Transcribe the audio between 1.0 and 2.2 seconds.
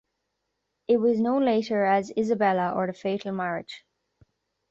known later as